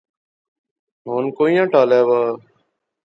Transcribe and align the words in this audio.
ہن 1.05 1.25
کوئیاں 1.37 1.67
ٹالے 1.71 1.99
وہا 2.07 2.29